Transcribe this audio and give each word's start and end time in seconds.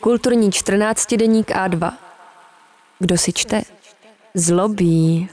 Kulturní 0.00 0.52
14 0.52 1.14
deník 1.14 1.50
A2. 1.50 1.92
Kdo 2.98 3.18
si 3.18 3.32
čte? 3.32 3.62
Zlobí. 4.34 5.28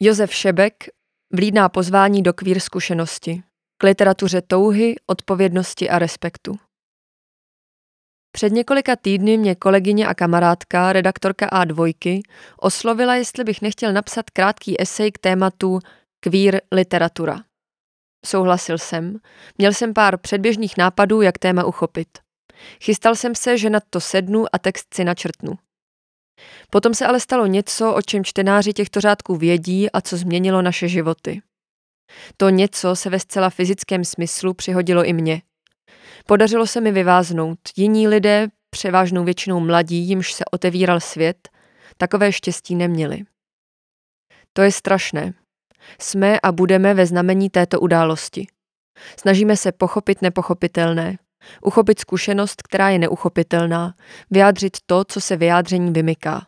Josef 0.00 0.34
Šebek 0.34 0.84
vlídná 1.32 1.68
pozvání 1.68 2.22
do 2.22 2.32
kvír 2.32 2.60
zkušenosti, 2.60 3.42
k 3.78 3.82
literatuře 3.84 4.42
touhy, 4.42 4.94
odpovědnosti 5.06 5.90
a 5.90 5.98
respektu. 5.98 6.56
Před 8.32 8.52
několika 8.52 8.96
týdny 8.96 9.36
mě 9.36 9.54
kolegyně 9.54 10.06
a 10.06 10.14
kamarádka, 10.14 10.92
redaktorka 10.92 11.48
A2, 11.48 12.22
oslovila, 12.58 13.14
jestli 13.14 13.44
bych 13.44 13.62
nechtěl 13.62 13.92
napsat 13.92 14.30
krátký 14.30 14.80
esej 14.80 15.12
k 15.12 15.18
tématu 15.18 15.78
kvír 16.20 16.60
literatura. 16.72 17.40
Souhlasil 18.24 18.78
jsem. 18.78 19.18
Měl 19.58 19.72
jsem 19.72 19.94
pár 19.94 20.18
předběžných 20.18 20.76
nápadů, 20.76 21.22
jak 21.22 21.38
téma 21.38 21.64
uchopit. 21.64 22.08
Chystal 22.82 23.14
jsem 23.14 23.34
se, 23.34 23.58
že 23.58 23.70
nad 23.70 23.82
to 23.90 24.00
sednu 24.00 24.44
a 24.52 24.58
text 24.58 24.94
si 24.94 25.04
načrtnu. 25.04 25.52
Potom 26.70 26.94
se 26.94 27.06
ale 27.06 27.20
stalo 27.20 27.46
něco, 27.46 27.94
o 27.94 28.02
čem 28.02 28.24
čtenáři 28.24 28.72
těchto 28.72 29.00
řádků 29.00 29.36
vědí 29.36 29.90
a 29.90 30.00
co 30.00 30.16
změnilo 30.16 30.62
naše 30.62 30.88
životy. 30.88 31.42
To 32.36 32.48
něco 32.48 32.96
se 32.96 33.10
ve 33.10 33.20
zcela 33.20 33.50
fyzickém 33.50 34.04
smyslu 34.04 34.54
přihodilo 34.54 35.04
i 35.04 35.12
mně. 35.12 35.42
Podařilo 36.26 36.66
se 36.66 36.80
mi 36.80 36.92
vyváznout. 36.92 37.58
Jiní 37.76 38.08
lidé, 38.08 38.48
převážnou 38.70 39.24
většinou 39.24 39.60
mladí, 39.60 40.08
jimž 40.08 40.32
se 40.32 40.44
otevíral 40.44 41.00
svět, 41.00 41.48
takové 41.96 42.32
štěstí 42.32 42.74
neměli. 42.74 43.20
To 44.52 44.62
je 44.62 44.72
strašné. 44.72 45.34
Jsme 46.00 46.40
a 46.40 46.52
budeme 46.52 46.94
ve 46.94 47.06
znamení 47.06 47.50
této 47.50 47.80
události. 47.80 48.46
Snažíme 49.20 49.56
se 49.56 49.72
pochopit 49.72 50.22
nepochopitelné, 50.22 51.18
uchopit 51.62 51.98
zkušenost, 51.98 52.62
která 52.62 52.88
je 52.88 52.98
neuchopitelná, 52.98 53.94
vyjádřit 54.30 54.76
to, 54.86 55.04
co 55.04 55.20
se 55.20 55.36
vyjádření 55.36 55.92
vymyká. 55.92 56.46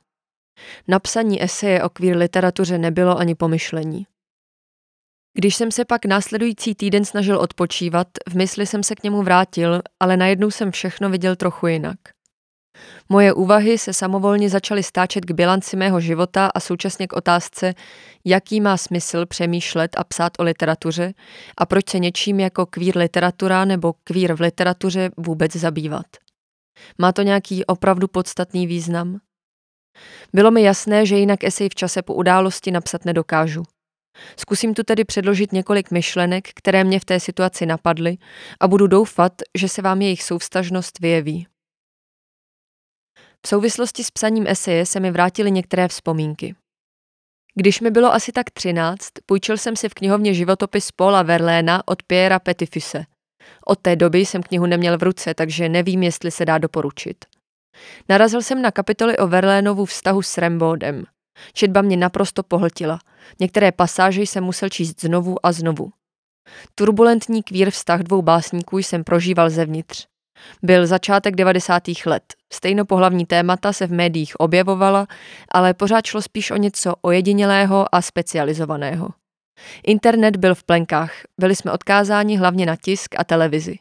Napsaní 0.88 1.42
eseje 1.42 1.83
o 1.83 1.88
queer 1.88 2.16
literatuře 2.16 2.78
nebylo 2.78 3.19
ani 3.19 3.34
pomyšlení. 3.34 4.06
Když 5.38 5.56
jsem 5.56 5.70
se 5.70 5.84
pak 5.84 6.05
následující 6.05 6.75
týden 6.75 7.05
snažil 7.05 7.38
odpočívat, 7.38 8.08
v 8.28 8.36
mysli 8.36 8.66
jsem 8.66 8.82
se 8.82 8.94
k 8.94 9.03
němu 9.03 9.22
vrátil, 9.22 9.82
ale 10.00 10.16
najednou 10.16 10.50
jsem 10.50 10.70
všechno 10.70 11.10
viděl 11.10 11.36
trochu 11.36 11.66
jinak. 11.66 11.98
Moje 13.08 13.32
úvahy 13.32 13.78
se 13.78 13.92
samovolně 13.92 14.50
začaly 14.50 14.82
stáčet 14.82 15.24
k 15.24 15.30
bilanci 15.30 15.77
mého 15.77 16.00
života 16.00 16.50
a 16.55 16.60
současně 16.60 17.06
k 17.06 17.12
otázce, 17.12 17.74
jaký 18.24 18.60
má 18.60 18.77
smysl 18.77 19.27
přemýšlet 19.27 19.96
a 19.98 20.05
psát 20.05 20.32
o 20.38 20.42
literatuře 20.42 21.14
a 21.58 21.66
proč 21.66 21.91
se 21.91 21.98
něčím 21.98 22.41
jako 22.41 22.66
kvír 22.66 22.97
literatura 22.97 23.64
nebo 23.64 23.94
kvír 24.04 24.34
v 24.34 24.41
literatuře 24.41 25.10
vůbec 25.16 25.56
zabývat. 25.56 26.06
Má 26.98 27.12
to 27.12 27.22
nějaký 27.22 27.64
opravdu 27.64 28.08
podstatný 28.08 28.66
význam? 28.66 29.19
Bylo 30.32 30.50
mi 30.50 30.62
jasné, 30.62 31.06
že 31.06 31.16
jinak 31.16 31.44
esej 31.44 31.69
v 31.69 31.74
čase 31.74 32.02
po 32.02 32.14
události 32.14 32.70
napsat 32.70 33.04
nedokážu. 33.04 33.62
Zkusím 34.36 34.74
tu 34.74 34.82
tedy 34.82 35.04
předložit 35.04 35.52
několik 35.52 35.91
myšlenek, 35.91 36.48
které 36.54 36.84
mě 36.84 37.00
v 37.00 37.04
té 37.04 37.20
situaci 37.20 37.66
napadly 37.66 38.19
a 38.60 38.69
budu 38.69 38.86
doufat, 38.86 39.32
že 39.58 39.69
se 39.69 39.82
vám 39.82 40.02
jejich 40.02 40.22
souvstažnost 40.22 41.00
vyjeví. 41.00 41.47
V 43.47 43.48
souvislosti 43.48 44.05
s 44.05 44.11
psaním 44.11 44.47
eseje 44.47 44.86
se 44.86 45.00
mi 45.00 45.11
vrátily 45.11 45.50
některé 45.50 45.89
vzpomínky. 45.89 46.55
Když 47.55 47.80
mi 47.80 47.91
bylo 47.91 48.12
asi 48.12 48.33
tak 48.33 48.50
třináct, 48.50 49.11
půjčil 49.27 49.56
jsem 49.56 49.77
si 49.77 49.88
v 49.88 49.94
knihovně 49.94 50.34
životopis 50.34 50.92
Paula 50.92 51.22
Verléna 51.22 51.83
od 51.88 52.03
Pierre 52.03 52.38
Petifuse. 52.38 53.05
Od 53.66 53.78
té 53.78 53.97
doby 53.97 54.19
jsem 54.19 54.42
knihu 54.42 54.66
neměl 54.66 54.98
v 54.98 55.03
ruce, 55.03 55.34
takže 55.34 55.69
nevím, 55.69 56.03
jestli 56.03 56.30
se 56.30 56.44
dá 56.44 56.58
doporučit. 56.58 57.25
Narazil 58.08 58.42
jsem 58.42 58.62
na 58.62 58.70
kapitoly 58.70 59.16
o 59.16 59.27
Verlénovu 59.27 59.84
vztahu 59.84 60.22
s 60.22 60.38
Rembodem. 60.38 61.04
Četba 61.53 61.82
mě 61.82 61.97
naprosto 61.97 62.43
pohltila. 62.43 62.99
Některé 63.41 63.72
pasáže 63.72 64.22
jsem 64.22 64.44
musel 64.44 64.69
číst 64.69 65.00
znovu 65.00 65.47
a 65.47 65.53
znovu. 65.53 65.91
Turbulentní 66.75 67.43
kvír 67.43 67.70
vztah 67.70 68.00
dvou 68.00 68.22
básníků 68.22 68.78
jsem 68.78 69.04
prožíval 69.04 69.50
zevnitř. 69.50 70.06
Byl 70.62 70.86
začátek 70.86 71.34
90. 71.34 71.82
let. 72.06 72.22
Stejnopohlavní 72.52 73.26
témata 73.26 73.72
se 73.72 73.86
v 73.86 73.92
médiích 73.92 74.41
objevovala, 74.41 75.06
ale 75.52 75.74
pořád 75.74 76.06
šlo 76.06 76.22
spíš 76.22 76.50
o 76.50 76.56
něco 76.56 76.94
ojedinělého 77.02 77.94
a 77.94 78.02
specializovaného. 78.02 79.08
Internet 79.86 80.36
byl 80.36 80.54
v 80.54 80.64
plenkách, 80.64 81.12
byli 81.41 81.56
jsme 81.56 81.72
odkázáni 81.72 82.36
hlavně 82.36 82.66
na 82.66 82.76
tisk 82.76 83.14
a 83.19 83.25
televizi. 83.25 83.78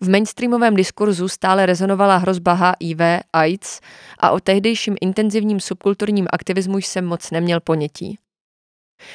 V 0.00 0.08
mainstreamovém 0.08 0.76
diskurzu 0.76 1.28
stále 1.28 1.66
rezonovala 1.66 2.16
hrozba 2.16 2.52
HIV, 2.52 3.00
AIDS 3.32 3.80
a 4.18 4.30
o 4.30 4.40
tehdejším 4.40 4.96
intenzivním 5.00 5.60
subkulturním 5.60 6.26
aktivismu 6.32 6.78
jsem 6.78 7.06
moc 7.06 7.30
neměl 7.30 7.60
ponětí. 7.60 8.18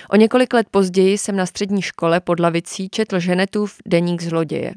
O 0.09 0.16
několik 0.16 0.53
let 0.53 0.67
později 0.72 1.17
jsem 1.17 1.35
na 1.35 1.45
střední 1.45 1.81
škole 1.81 2.19
pod 2.19 2.39
lavicí 2.39 2.89
četl 2.89 3.19
Ženetův 3.19 3.75
deník 3.85 4.22
zloděje. 4.22 4.73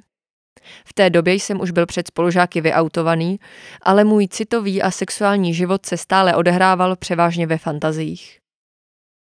V 0.84 0.94
té 0.94 1.10
době 1.10 1.34
jsem 1.34 1.60
už 1.60 1.71
byl 1.71 1.87
před 1.87 2.06
spolužáky 2.06 2.60
vyautovaný, 2.60 3.41
ale 3.82 4.04
můj 4.04 4.28
citový 4.28 4.82
a 4.82 4.91
sexuální 4.91 5.54
život 5.54 5.87
se 5.87 5.97
stále 5.97 6.37
odehrával 6.37 6.97
převážně 6.97 7.47
ve 7.47 7.59
fantaziích. 7.59 8.41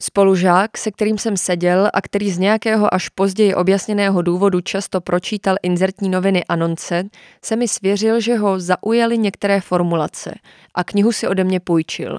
Spolužák, 0.02 0.78
se 0.78 0.90
kterým 0.90 1.18
jsem 1.18 1.36
seděl 1.36 1.90
a 1.94 2.00
který 2.00 2.30
z 2.30 2.38
nějakého 2.38 2.94
až 2.94 3.08
později 3.08 3.54
objasněného 3.54 4.22
důvodu 4.22 4.60
často 4.60 5.00
pročítal 5.00 5.56
inzertní 5.62 6.08
noviny 6.08 6.44
Anonce, 6.44 7.04
se 7.44 7.56
mi 7.56 7.68
svěřil, 7.68 8.20
že 8.20 8.36
ho 8.36 8.60
zaujaly 8.60 9.18
některé 9.18 9.60
formulace 9.60 10.34
a 10.74 10.84
knihu 10.84 11.12
si 11.12 11.28
ode 11.28 11.44
mě 11.44 11.60
půjčil. 11.60 12.18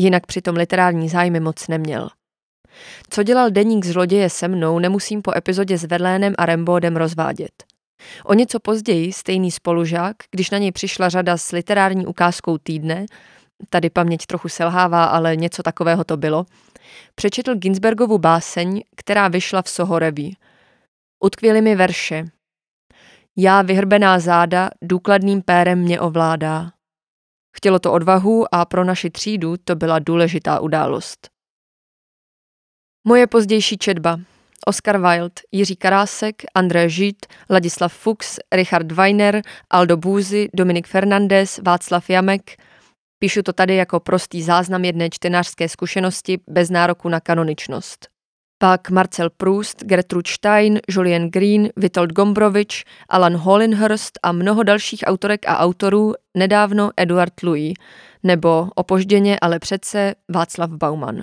Jinak 0.00 0.26
přitom 0.26 0.56
literární 0.56 1.08
zájmy 1.08 1.40
moc 1.40 1.68
neměl. 1.68 2.08
Co 3.10 3.22
dělal 3.22 3.50
deník 3.50 3.84
zloděje 3.84 4.30
se 4.30 4.48
mnou, 4.48 4.78
nemusím 4.78 5.22
po 5.22 5.36
epizodě 5.36 5.78
s 5.78 5.84
Verlénem 5.84 6.34
a 6.38 6.46
Rembodem 6.46 6.96
rozvádět. 6.96 7.69
O 8.24 8.34
něco 8.34 8.60
později 8.60 9.12
stejný 9.12 9.50
spolužák, 9.50 10.16
když 10.30 10.50
na 10.50 10.58
něj 10.58 10.72
přišla 10.72 11.08
řada 11.08 11.36
s 11.36 11.52
literární 11.52 12.06
ukázkou 12.06 12.58
týdne, 12.58 13.06
tady 13.68 13.90
paměť 13.90 14.26
trochu 14.26 14.48
selhává, 14.48 15.04
ale 15.04 15.36
něco 15.36 15.62
takového 15.62 16.04
to 16.04 16.16
bylo, 16.16 16.46
přečetl 17.14 17.54
Ginsbergovu 17.54 18.18
báseň, 18.18 18.82
která 18.96 19.28
vyšla 19.28 19.62
v 19.62 19.68
Sohoreví. 19.68 20.36
Utkvěly 21.24 21.62
mi 21.62 21.76
verše. 21.76 22.24
Já 23.38 23.62
vyhrbená 23.62 24.18
záda 24.18 24.70
důkladným 24.82 25.42
pérem 25.42 25.78
mě 25.78 26.00
ovládá. 26.00 26.72
Chtělo 27.56 27.78
to 27.78 27.92
odvahu 27.92 28.54
a 28.54 28.64
pro 28.64 28.84
naši 28.84 29.10
třídu 29.10 29.56
to 29.64 29.76
byla 29.76 29.98
důležitá 29.98 30.60
událost. 30.60 31.28
Moje 33.06 33.26
pozdější 33.26 33.78
četba. 33.78 34.20
Oscar 34.66 34.98
Wilde, 34.98 35.42
Jiří 35.52 35.76
Karásek, 35.76 36.42
André 36.54 36.88
Žít, 36.88 37.26
Ladislav 37.50 37.92
Fuchs, 37.92 38.38
Richard 38.52 38.92
Weiner, 38.92 39.42
Aldo 39.70 39.96
Bůzy, 39.96 40.48
Dominik 40.54 40.86
Fernandez, 40.86 41.60
Václav 41.66 42.10
Jamek. 42.10 42.56
Píšu 43.18 43.42
to 43.42 43.52
tady 43.52 43.76
jako 43.76 44.00
prostý 44.00 44.42
záznam 44.42 44.84
jedné 44.84 45.10
čtenářské 45.10 45.68
zkušenosti 45.68 46.38
bez 46.48 46.70
nároku 46.70 47.08
na 47.08 47.20
kanoničnost. 47.20 48.08
Pak 48.58 48.90
Marcel 48.90 49.30
Proust, 49.30 49.84
Gertrude 49.84 50.30
Stein, 50.30 50.80
Julien 50.88 51.30
Green, 51.30 51.68
Witold 51.76 52.12
Gombrovič, 52.12 52.84
Alan 53.08 53.36
Hollinhurst 53.36 54.18
a 54.22 54.32
mnoho 54.32 54.62
dalších 54.62 55.00
autorek 55.06 55.48
a 55.48 55.58
autorů, 55.58 56.14
nedávno 56.36 56.90
Eduard 56.96 57.42
Louis, 57.42 57.74
nebo 58.22 58.68
opožděně, 58.74 59.38
ale 59.40 59.58
přece 59.58 60.14
Václav 60.28 60.70
Bauman. 60.70 61.20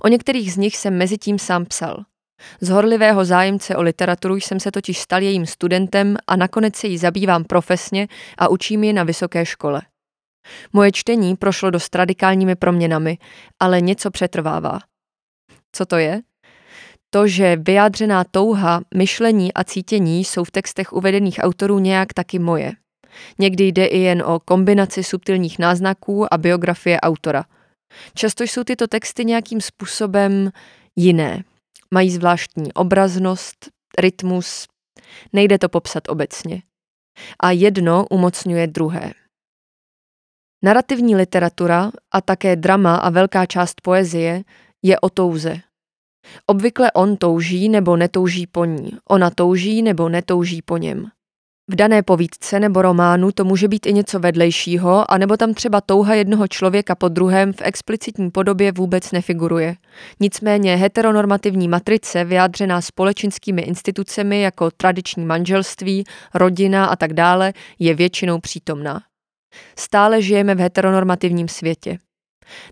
O 0.00 0.08
některých 0.08 0.52
z 0.52 0.56
nich 0.56 0.76
jsem 0.76 0.98
mezi 0.98 1.18
tím 1.18 1.38
sám 1.38 1.64
psal– 1.64 2.04
z 2.60 2.68
horlivého 2.68 3.24
zájemce 3.24 3.76
o 3.76 3.82
literaturu 3.82 4.36
jsem 4.36 4.60
se 4.60 4.70
totiž 4.70 4.98
stal 4.98 5.22
jejím 5.22 5.46
studentem 5.46 6.16
a 6.26 6.36
nakonec 6.36 6.76
se 6.76 6.86
jí 6.86 6.98
zabývám 6.98 7.44
profesně 7.44 8.08
a 8.38 8.48
učím 8.48 8.84
ji 8.84 8.92
na 8.92 9.04
vysoké 9.04 9.46
škole. 9.46 9.82
Moje 10.72 10.92
čtení 10.92 11.36
prošlo 11.36 11.70
dost 11.70 11.94
radikálními 11.94 12.56
proměnami, 12.56 13.18
ale 13.60 13.80
něco 13.80 14.10
přetrvává. 14.10 14.78
Co 15.72 15.86
to 15.86 15.96
je? 15.96 16.20
To, 17.10 17.26
že 17.26 17.56
vyjádřená 17.56 18.24
touha, 18.24 18.80
myšlení 18.94 19.54
a 19.54 19.64
cítění 19.64 20.24
jsou 20.24 20.44
v 20.44 20.50
textech 20.50 20.92
uvedených 20.92 21.38
autorů 21.42 21.78
nějak 21.78 22.12
taky 22.14 22.38
moje. 22.38 22.72
Někdy 23.38 23.64
jde 23.64 23.86
i 23.86 23.98
jen 23.98 24.22
o 24.22 24.40
kombinaci 24.40 25.04
subtilních 25.04 25.58
náznaků 25.58 26.34
a 26.34 26.38
biografie 26.38 27.00
autora. 27.00 27.44
Často 28.14 28.44
jsou 28.44 28.64
tyto 28.64 28.86
texty 28.86 29.24
nějakým 29.24 29.60
způsobem 29.60 30.50
jiné, 30.96 31.42
Mají 31.90 32.10
zvláštní 32.10 32.72
obraznost, 32.72 33.68
rytmus, 33.98 34.66
nejde 35.32 35.58
to 35.58 35.68
popsat 35.68 36.08
obecně. 36.08 36.62
A 37.42 37.50
jedno 37.50 38.06
umocňuje 38.10 38.66
druhé. 38.66 39.12
Narrativní 40.64 41.16
literatura 41.16 41.90
a 42.10 42.20
také 42.20 42.56
drama 42.56 42.96
a 42.96 43.10
velká 43.10 43.46
část 43.46 43.80
poezie 43.80 44.42
je 44.82 45.00
o 45.00 45.10
touze. 45.10 45.56
Obvykle 46.46 46.92
on 46.92 47.16
touží 47.16 47.68
nebo 47.68 47.96
netouží 47.96 48.46
po 48.46 48.64
ní, 48.64 48.90
ona 49.10 49.30
touží 49.30 49.82
nebo 49.82 50.08
netouží 50.08 50.62
po 50.62 50.76
něm. 50.76 51.10
V 51.70 51.74
dané 51.76 52.02
povídce 52.02 52.60
nebo 52.60 52.82
románu 52.82 53.32
to 53.32 53.44
může 53.44 53.68
být 53.68 53.86
i 53.86 53.92
něco 53.92 54.18
vedlejšího, 54.18 55.10
anebo 55.10 55.36
tam 55.36 55.54
třeba 55.54 55.80
touha 55.80 56.14
jednoho 56.14 56.48
člověka 56.48 56.94
po 56.94 57.08
druhém 57.08 57.52
v 57.52 57.62
explicitní 57.62 58.30
podobě 58.30 58.72
vůbec 58.72 59.12
nefiguruje. 59.12 59.76
Nicméně 60.20 60.76
heteronormativní 60.76 61.68
matrice, 61.68 62.24
vyjádřená 62.24 62.80
společenskými 62.80 63.62
institucemi 63.62 64.40
jako 64.40 64.70
tradiční 64.70 65.24
manželství, 65.24 66.04
rodina 66.34 66.86
a 66.86 66.96
tak 66.96 67.12
dále, 67.12 67.52
je 67.78 67.94
většinou 67.94 68.38
přítomná. 68.38 69.02
Stále 69.78 70.22
žijeme 70.22 70.54
v 70.54 70.60
heteronormativním 70.60 71.48
světě. 71.48 71.98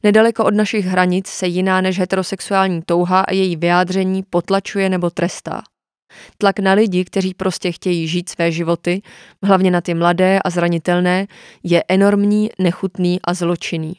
Nedaleko 0.02 0.44
od 0.44 0.55
našich 0.55 0.87
hranic 0.87 1.26
se 1.29 1.46
jiná 1.46 1.81
než 1.81 1.99
heterosexuální 1.99 2.82
touha 2.82 3.20
a 3.20 3.32
její 3.32 3.56
vyjádření 3.56 4.23
potlačuje 4.31 4.88
nebo 4.88 5.11
trestá. 5.11 5.62
Tlak 6.38 6.58
na 6.58 6.72
lidi, 6.72 7.05
kteří 7.05 7.34
prostě 7.34 7.72
chtějí 7.72 8.08
žít 8.08 8.28
své 8.28 8.52
životy, 8.52 9.02
hlavně 9.43 9.70
na 9.70 9.81
ty 9.81 9.94
mladé 9.94 10.38
a 10.44 10.50
zranitelné, 10.50 11.26
je 11.62 11.84
enormní, 11.88 12.50
nechutný 12.58 13.19
a 13.25 13.34
zločinný. 13.34 13.94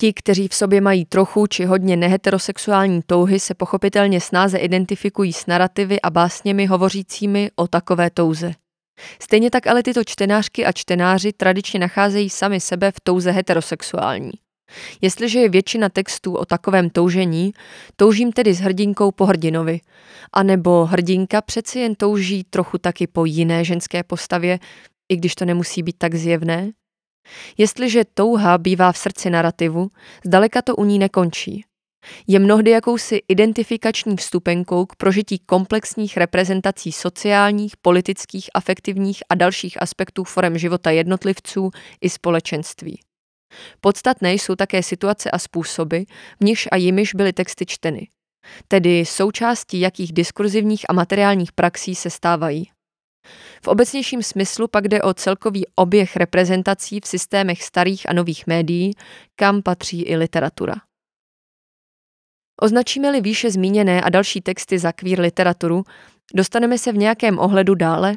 Ti, 0.00 0.12
kteří 0.12 0.48
v 0.48 0.54
sobě 0.54 0.80
mají 0.80 1.04
trochu 1.04 1.46
či 1.46 1.64
hodně 1.64 1.96
neheterosexuální 1.96 3.02
touhy, 3.06 3.40
se 3.40 3.54
pochopitelně 3.54 4.20
snáze 4.20 4.58
identifikují 4.58 5.32
s 5.32 5.46
narrativy 5.46 6.00
a 6.00 6.10
básněmi 6.10 6.66
hovořícími 6.66 7.50
o 7.56 7.68
takové 7.68 8.10
touze. 8.10 8.52
Stejně 9.22 9.50
tak 9.50 9.66
ale 9.66 9.82
tyto 9.82 10.04
čtenářky 10.04 10.66
a 10.66 10.72
čtenáři 10.72 11.32
tradičně 11.32 11.80
nacházejí 11.80 12.30
sami 12.30 12.60
sebe 12.60 12.90
v 12.90 13.00
touze 13.02 13.30
heterosexuální. 13.30 14.32
Jestliže 15.00 15.40
je 15.40 15.48
většina 15.48 15.88
textů 15.88 16.34
o 16.34 16.44
takovém 16.44 16.90
toužení, 16.90 17.54
toužím 17.96 18.32
tedy 18.32 18.54
s 18.54 18.60
hrdinkou 18.60 19.10
po 19.10 19.26
hrdinovi. 19.26 19.80
A 20.32 20.42
nebo 20.42 20.84
hrdinka 20.84 21.40
přeci 21.40 21.78
jen 21.78 21.94
touží 21.94 22.44
trochu 22.44 22.78
taky 22.78 23.06
po 23.06 23.24
jiné 23.24 23.64
ženské 23.64 24.02
postavě, 24.02 24.58
i 25.08 25.16
když 25.16 25.34
to 25.34 25.44
nemusí 25.44 25.82
být 25.82 25.96
tak 25.98 26.14
zjevné. 26.14 26.72
Jestliže 27.58 28.04
touha 28.14 28.58
bývá 28.58 28.92
v 28.92 28.98
srdci 28.98 29.30
narrativu, 29.30 29.90
zdaleka 30.24 30.62
to 30.62 30.76
u 30.76 30.84
ní 30.84 30.98
nekončí. 30.98 31.64
Je 32.26 32.38
mnohdy 32.38 32.70
jakousi 32.70 33.22
identifikační 33.28 34.16
vstupenkou 34.16 34.86
k 34.86 34.96
prožití 34.96 35.38
komplexních 35.38 36.16
reprezentací 36.16 36.92
sociálních, 36.92 37.76
politických, 37.76 38.50
afektivních 38.54 39.22
a 39.28 39.34
dalších 39.34 39.82
aspektů 39.82 40.24
forem 40.24 40.58
života 40.58 40.90
jednotlivců 40.90 41.70
i 42.00 42.10
společenství. 42.10 43.00
Podstatné 43.80 44.32
jsou 44.32 44.56
také 44.56 44.82
situace 44.82 45.30
a 45.30 45.38
způsoby, 45.38 45.98
v 46.40 46.44
nichž 46.44 46.68
a 46.72 46.76
jimiž 46.76 47.14
byly 47.14 47.32
texty 47.32 47.66
čteny, 47.66 48.08
tedy 48.68 49.06
součástí 49.06 49.80
jakých 49.80 50.12
diskurzivních 50.12 50.84
a 50.88 50.92
materiálních 50.92 51.52
praxí 51.52 51.94
se 51.94 52.10
stávají. 52.10 52.70
V 53.64 53.68
obecnějším 53.68 54.22
smyslu 54.22 54.68
pak 54.68 54.88
jde 54.88 55.02
o 55.02 55.14
celkový 55.14 55.66
oběh 55.74 56.16
reprezentací 56.16 57.00
v 57.00 57.06
systémech 57.06 57.62
starých 57.62 58.08
a 58.08 58.12
nových 58.12 58.46
médií, 58.46 58.94
kam 59.36 59.62
patří 59.62 60.02
i 60.02 60.16
literatura. 60.16 60.74
Označíme-li 62.62 63.20
výše 63.20 63.50
zmíněné 63.50 64.02
a 64.02 64.08
další 64.08 64.40
texty 64.40 64.78
za 64.78 64.92
queer 64.92 65.20
literaturu, 65.20 65.84
dostaneme 66.34 66.78
se 66.78 66.92
v 66.92 66.96
nějakém 66.96 67.38
ohledu 67.38 67.74
dále 67.74 68.16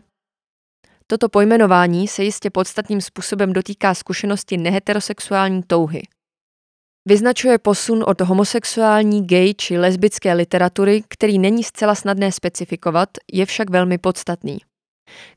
Toto 1.08 1.30
pojmenování 1.30 2.08
se 2.08 2.24
jistě 2.24 2.50
podstatným 2.50 3.02
způsobem 3.02 3.54
dotýká 3.54 3.94
zkušenosti 3.94 4.58
neheterosexuální 4.58 5.64
touhy. 5.64 6.04
Vyznačuje 7.08 7.58
posun 7.58 8.04
od 8.08 8.22
homosexuální, 8.22 9.28
gay 9.28 9.54
či 9.54 9.78
lesbické 9.78 10.34
literatury, 10.34 11.04
který 11.08 11.40
není 11.40 11.64
zcela 11.64 11.96
snadné 11.96 12.32
specifikovat, 12.32 13.10
je 13.34 13.46
však 13.46 13.70
velmi 13.70 13.98
podstatný. 13.98 14.58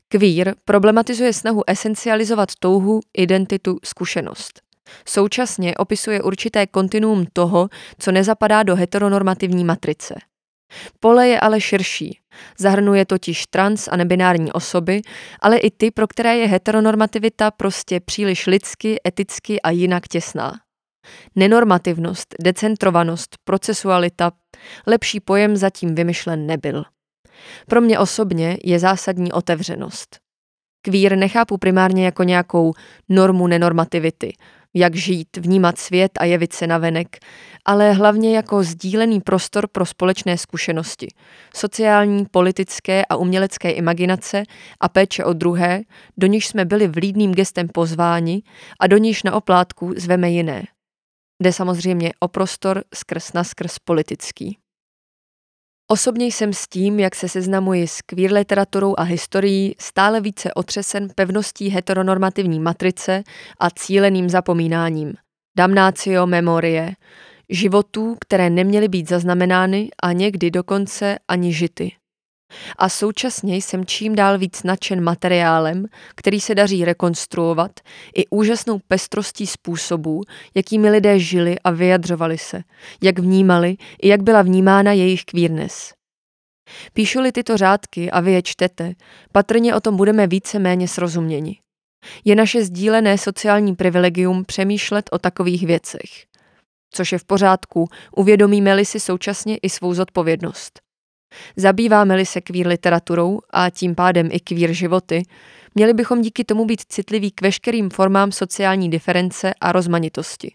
Queer 0.07 0.55
problematizuje 0.65 1.33
snahu 1.33 1.63
esencializovat 1.67 2.49
touhu, 2.59 2.99
identitu, 3.17 3.79
zkušenost. 3.83 4.61
Současně 5.05 5.75
opisuje 5.75 6.21
určité 6.21 6.67
kontinuum 6.67 7.25
toho, 7.33 7.69
co 7.99 8.11
nezapadá 8.11 8.63
do 8.63 8.75
heteronormativní 8.75 9.63
matrice. 9.63 10.15
Pole 10.99 11.27
je 11.27 11.39
ale 11.39 11.61
širší. 11.61 12.19
Zahrnuje 12.57 13.05
totiž 13.05 13.45
trans 13.45 13.87
a 13.87 13.95
nebinární 13.97 14.51
osoby, 14.51 15.01
ale 15.41 15.57
i 15.57 15.71
ty, 15.71 15.91
pro 15.91 16.07
které 16.07 16.37
je 16.37 16.47
heteronormativita 16.47 17.51
prostě 17.51 17.99
příliš 17.99 18.47
lidsky, 18.47 18.99
eticky 19.07 19.61
a 19.61 19.69
jinak 19.69 20.07
těsná. 20.07 20.59
Nenormativnost, 21.35 22.35
decentrovanost, 22.41 23.35
procesualita, 23.43 24.31
lepší 24.87 25.19
pojem 25.19 25.57
zatím 25.57 25.95
vymyšlen 25.95 26.45
nebyl. 26.45 26.83
Pro 27.67 27.81
mě 27.81 27.99
osobně 27.99 28.57
je 28.63 28.79
zásadní 28.79 29.31
otevřenost. 29.31 30.28
Kvír 30.81 31.17
nechápu 31.17 31.57
primárně 31.57 32.05
jako 32.05 32.23
nějakou 32.23 32.73
normu 33.09 33.47
nenormativity, 33.47 34.33
jak 34.73 34.95
žít, 34.95 35.37
vnímat 35.37 35.77
svět 35.77 36.11
a 36.19 36.25
jevit 36.25 36.53
se 36.53 36.67
navenek, 36.67 37.17
ale 37.65 37.93
hlavně 37.93 38.35
jako 38.35 38.63
sdílený 38.63 39.21
prostor 39.21 39.67
pro 39.67 39.85
společné 39.85 40.37
zkušenosti, 40.37 41.07
sociální, 41.55 42.25
politické 42.25 43.05
a 43.05 43.15
umělecké 43.15 43.71
imaginace 43.71 44.43
a 44.79 44.89
péče 44.89 45.23
o 45.23 45.33
druhé, 45.33 45.81
do 46.17 46.27
níž 46.27 46.47
jsme 46.47 46.65
byli 46.65 46.87
vlídným 46.87 47.31
gestem 47.31 47.67
pozváni 47.67 48.41
a 48.79 48.87
do 48.87 48.97
níž 48.97 49.23
na 49.23 49.35
oplátku 49.35 49.93
zveme 49.97 50.29
jiné. 50.29 50.63
Jde 51.43 51.53
samozřejmě 51.53 52.11
o 52.19 52.27
prostor 52.27 52.83
skrz 52.95 53.33
na 53.33 53.43
skrz 53.43 53.79
politický. 53.83 54.57
Osobně 55.91 56.25
jsem 56.25 56.53
s 56.53 56.67
tím, 56.67 56.99
jak 56.99 57.15
se 57.15 57.29
seznamuji 57.29 57.87
s 57.87 58.01
queer 58.01 58.33
literaturou 58.33 58.95
a 58.97 59.03
historií, 59.03 59.75
stále 59.79 60.21
více 60.21 60.53
otřesen 60.53 61.07
pevností 61.15 61.69
heteronormativní 61.69 62.59
matrice 62.59 63.23
a 63.59 63.69
cíleným 63.69 64.29
zapomínáním. 64.29 65.13
Damnatio 65.57 66.27
memorie, 66.27 66.95
životů, 67.49 68.17
které 68.21 68.49
neměly 68.49 68.87
být 68.87 69.09
zaznamenány 69.09 69.89
a 70.03 70.11
někdy 70.11 70.51
dokonce 70.51 71.19
ani 71.27 71.53
žity. 71.53 71.91
A 72.77 72.89
současně 72.89 73.55
jsem 73.55 73.85
čím 73.85 74.15
dál 74.15 74.37
víc 74.37 74.63
nadšen 74.63 75.03
materiálem, 75.03 75.85
který 76.15 76.41
se 76.41 76.55
daří 76.55 76.85
rekonstruovat, 76.85 77.71
i 78.15 78.27
úžasnou 78.27 78.79
pestrostí 78.87 79.47
způsobů, 79.47 80.21
jakými 80.55 80.89
lidé 80.89 81.19
žili 81.19 81.59
a 81.59 81.71
vyjadřovali 81.71 82.37
se, 82.37 82.63
jak 83.03 83.19
vnímali 83.19 83.77
i 84.01 84.07
jak 84.07 84.23
byla 84.23 84.41
vnímána 84.41 84.91
jejich 84.91 85.25
queerness. 85.25 85.93
Píšu-li 86.93 87.31
tyto 87.31 87.57
řádky 87.57 88.11
a 88.11 88.19
vy 88.19 88.31
je 88.31 88.41
čtete, 88.41 88.93
patrně 89.31 89.75
o 89.75 89.79
tom 89.79 89.97
budeme 89.97 90.27
více 90.27 90.59
méně 90.59 90.87
srozuměni. 90.87 91.59
Je 92.25 92.35
naše 92.35 92.63
sdílené 92.63 93.17
sociální 93.17 93.75
privilegium 93.75 94.45
přemýšlet 94.45 95.09
o 95.11 95.19
takových 95.19 95.65
věcech. 95.65 96.25
Což 96.93 97.11
je 97.11 97.17
v 97.17 97.25
pořádku, 97.25 97.87
uvědomíme-li 98.15 98.85
si 98.85 98.99
současně 98.99 99.57
i 99.57 99.69
svou 99.69 99.93
zodpovědnost. 99.93 100.88
Zabýváme-li 101.55 102.25
se 102.25 102.41
kvír 102.41 102.67
literaturou 102.67 103.39
a 103.49 103.69
tím 103.69 103.95
pádem 103.95 104.29
i 104.31 104.39
kvír 104.39 104.73
životy, 104.73 105.23
měli 105.75 105.93
bychom 105.93 106.21
díky 106.21 106.43
tomu 106.43 106.65
být 106.65 106.81
citliví 106.89 107.31
k 107.31 107.41
veškerým 107.41 107.89
formám 107.89 108.31
sociální 108.31 108.89
diference 108.89 109.53
a 109.61 109.71
rozmanitosti. 109.71 110.53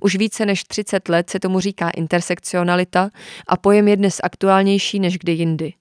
Už 0.00 0.16
více 0.16 0.46
než 0.46 0.64
30 0.64 1.08
let 1.08 1.30
se 1.30 1.40
tomu 1.40 1.60
říká 1.60 1.90
intersekcionalita 1.90 3.10
a 3.48 3.56
pojem 3.56 3.88
je 3.88 3.96
dnes 3.96 4.20
aktuálnější 4.22 5.00
než 5.00 5.18
kdy 5.18 5.32
jindy. 5.32 5.72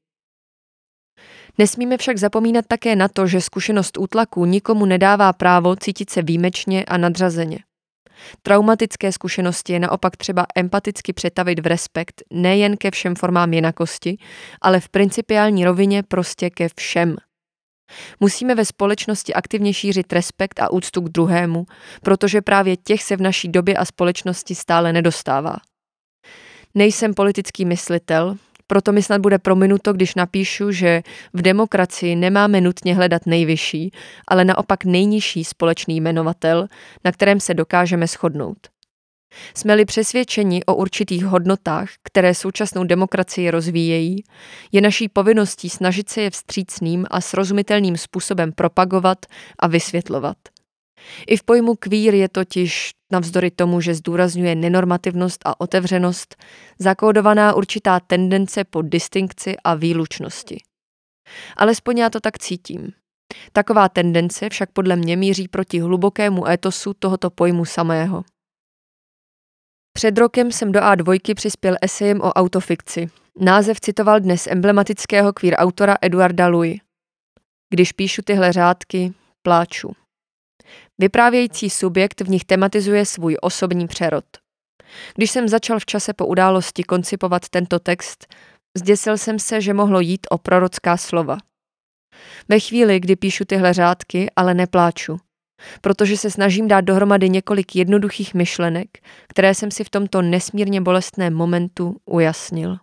Nesmíme 1.57 1.97
však 1.97 2.17
zapomínat 2.17 2.65
také 2.67 2.95
na 2.95 3.07
to, 3.07 3.27
že 3.27 3.41
zkušenost 3.41 3.97
útlaku 3.97 4.45
nikomu 4.45 4.85
nedává 4.85 5.33
právo 5.33 5.75
cítit 5.75 6.09
se 6.09 6.21
výjimečně 6.21 6.85
a 6.85 6.97
nadřazeně. 6.97 7.59
Traumatické 8.41 9.11
zkušenosti 9.11 9.73
je 9.73 9.79
naopak 9.79 10.17
třeba 10.17 10.45
empaticky 10.55 11.13
přetavit 11.13 11.59
v 11.59 11.67
respekt 11.67 12.23
nejen 12.33 12.77
ke 12.77 12.91
všem 12.91 13.15
formám 13.15 13.53
jinakosti, 13.53 14.17
ale 14.61 14.79
v 14.79 14.89
principiální 14.89 15.65
rovině 15.65 16.03
prostě 16.03 16.49
ke 16.49 16.67
všem. 16.77 17.15
Musíme 18.19 18.55
ve 18.55 18.65
společnosti 18.65 19.33
aktivně 19.33 19.73
šířit 19.73 20.13
respekt 20.13 20.59
a 20.59 20.71
úctu 20.71 21.01
k 21.01 21.09
druhému, 21.09 21.65
protože 22.01 22.41
právě 22.41 22.77
těch 22.77 23.03
se 23.03 23.17
v 23.17 23.21
naší 23.21 23.47
době 23.47 23.75
a 23.75 23.85
společnosti 23.85 24.55
stále 24.55 24.93
nedostává. 24.93 25.55
Nejsem 26.75 27.13
politický 27.13 27.65
myslitel, 27.65 28.37
proto 28.69 28.91
mi 28.91 29.03
snad 29.03 29.21
bude 29.21 29.37
prominuto, 29.37 29.93
když 29.93 30.15
napíšu, 30.15 30.71
že 30.71 31.01
v 31.33 31.41
demokracii 31.41 32.15
nemáme 32.15 32.61
nutně 32.61 32.95
hledat 32.95 33.25
nejvyšší, 33.25 33.91
ale 34.27 34.45
naopak 34.45 34.85
nejnižší 34.85 35.43
společný 35.43 35.97
jmenovatel, 35.97 36.67
na 37.05 37.11
kterém 37.11 37.39
se 37.39 37.53
dokážeme 37.53 38.07
shodnout. 38.07 38.57
Jsme-li 39.55 39.85
přesvědčeni 39.85 40.63
o 40.65 40.75
určitých 40.75 41.25
hodnotách, 41.25 41.89
které 42.03 42.35
současnou 42.35 42.83
demokracii 42.83 43.51
rozvíjejí, 43.51 44.23
je 44.71 44.81
naší 44.81 45.09
povinností 45.09 45.69
snažit 45.69 46.09
se 46.09 46.21
je 46.21 46.29
vstřícným 46.29 47.05
a 47.11 47.21
srozumitelným 47.21 47.97
způsobem 47.97 48.51
propagovat 48.51 49.25
a 49.59 49.67
vysvětlovat. 49.67 50.37
I 51.27 51.37
v 51.37 51.43
pojmu 51.43 51.75
queer 51.75 52.13
je 52.13 52.29
totiž, 52.29 52.91
navzdory 53.11 53.51
tomu, 53.51 53.81
že 53.81 53.93
zdůrazňuje 53.93 54.55
nenormativnost 54.55 55.41
a 55.45 55.61
otevřenost, 55.61 56.35
zakódovaná 56.79 57.53
určitá 57.53 57.99
tendence 57.99 58.63
po 58.63 58.81
distinkci 58.81 59.55
a 59.63 59.75
výlučnosti. 59.75 60.57
Alespoň 61.57 61.97
já 61.97 62.09
to 62.09 62.19
tak 62.19 62.37
cítím. 62.37 62.91
Taková 63.53 63.89
tendence 63.89 64.49
však 64.49 64.71
podle 64.71 64.95
mě 64.95 65.17
míří 65.17 65.47
proti 65.47 65.79
hlubokému 65.79 66.47
étosu 66.47 66.93
tohoto 66.93 67.29
pojmu 67.29 67.65
samého. 67.65 68.23
Před 69.93 70.17
rokem 70.17 70.51
jsem 70.51 70.71
do 70.71 70.79
A2 70.79 71.35
přispěl 71.35 71.75
esejem 71.81 72.21
o 72.21 72.33
autofikci. 72.33 73.09
Název 73.39 73.79
citoval 73.79 74.19
dnes 74.19 74.47
emblematického 74.47 75.33
queer 75.33 75.55
autora 75.57 75.97
Eduarda 76.01 76.47
Louis. 76.47 76.79
Když 77.69 77.91
píšu 77.91 78.21
tyhle 78.21 78.53
řádky, 78.53 79.13
pláču. 79.41 79.91
Vyprávějící 80.97 81.69
subjekt 81.69 82.21
v 82.21 82.29
nich 82.29 82.45
tematizuje 82.45 83.05
svůj 83.05 83.37
osobní 83.41 83.87
přerod. 83.87 84.25
Když 85.15 85.31
jsem 85.31 85.47
začal 85.47 85.79
v 85.79 85.85
čase 85.85 86.13
po 86.13 86.25
události 86.25 86.83
koncipovat 86.83 87.49
tento 87.49 87.79
text, 87.79 88.27
zděsil 88.77 89.17
jsem 89.17 89.39
se, 89.39 89.61
že 89.61 89.73
mohlo 89.73 89.99
jít 89.99 90.27
o 90.29 90.37
prorocká 90.37 90.97
slova. 90.97 91.37
Ve 92.49 92.59
chvíli, 92.59 92.99
kdy 92.99 93.15
píšu 93.15 93.45
tyhle 93.45 93.73
řádky, 93.73 94.31
ale 94.35 94.53
nepláču, 94.53 95.17
protože 95.81 96.17
se 96.17 96.31
snažím 96.31 96.67
dát 96.67 96.81
dohromady 96.81 97.29
několik 97.29 97.75
jednoduchých 97.75 98.33
myšlenek, 98.33 98.87
které 99.27 99.55
jsem 99.55 99.71
si 99.71 99.83
v 99.83 99.89
tomto 99.89 100.21
nesmírně 100.21 100.81
bolestném 100.81 101.33
momentu 101.33 101.95
ujasnil. 102.05 102.77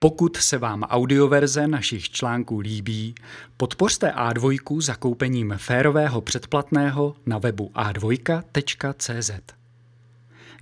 Pokud 0.00 0.36
se 0.36 0.58
vám 0.58 0.82
audioverze 0.82 1.68
našich 1.68 2.10
článků 2.10 2.58
líbí, 2.58 3.14
podpořte 3.56 4.10
A2 4.10 4.80
zakoupením 4.80 5.54
férového 5.56 6.20
předplatného 6.20 7.16
na 7.26 7.38
webu 7.38 7.70
a2.cz. 7.74 9.30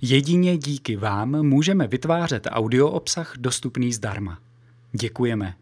Jedině 0.01 0.57
díky 0.57 0.95
vám 0.95 1.43
můžeme 1.43 1.87
vytvářet 1.87 2.47
audio 2.51 2.89
obsah 2.89 3.33
dostupný 3.37 3.93
zdarma. 3.93 4.39
Děkujeme. 4.91 5.55